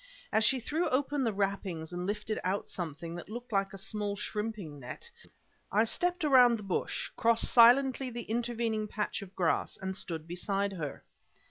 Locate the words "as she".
0.33-0.59